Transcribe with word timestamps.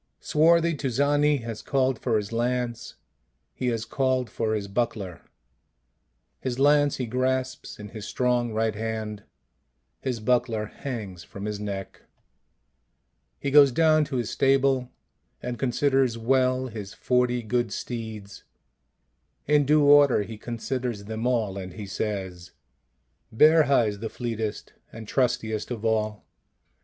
Swarthy 0.19 0.73
Tuzani 0.73 1.41
has 1.43 1.61
called 1.61 1.99
for 1.99 2.17
his 2.17 2.31
lance, 2.31 2.95
he 3.53 3.67
has 3.67 3.85
called 3.85 4.31
for 4.31 4.55
his 4.55 4.67
buckler; 4.67 5.21
his 6.39 6.57
lance 6.57 6.95
he 6.95 7.05
grasps 7.05 7.77
in 7.77 7.89
his 7.89 8.07
strong 8.07 8.51
right 8.51 8.73
hand; 8.73 9.21
his 9.99 10.19
buckler 10.19 10.65
hangs 10.65 11.23
from 11.23 11.45
his 11.45 11.59
neck. 11.59 12.01
He 13.39 13.51
goes 13.51 13.71
down 13.71 14.03
to 14.05 14.15
his 14.15 14.31
stable, 14.31 14.89
and 15.39 15.59
con 15.59 15.71
siders 15.71 16.17
well 16.17 16.65
his 16.65 16.95
forty 16.95 17.43
good 17.43 17.71
steeds; 17.71 18.43
in 19.45 19.67
due 19.67 19.83
order 19.83 20.23
he 20.23 20.35
considers 20.35 21.03
them 21.03 21.27
all, 21.27 21.59
and 21.59 21.73
he 21.73 21.85
says:" 21.85 22.53
Berja 23.37 23.87
is 23.87 23.99
the 23.99 24.09
fleetest 24.09 24.73
and 24.91 25.07
trustiest 25.07 25.69
of 25.69 25.85
all. 25.85 26.25